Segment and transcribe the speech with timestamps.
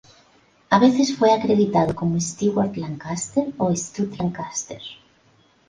[0.71, 4.81] A veces fue acreditado como Stewart Lancaster o Stud Lancaster.